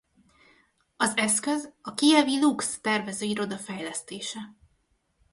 [0.97, 4.55] Az eszköz a kijevi Lucs tervezőiroda fejlesztése.